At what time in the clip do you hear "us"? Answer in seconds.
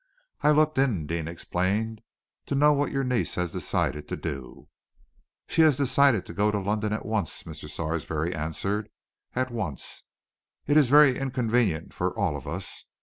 12.47-12.85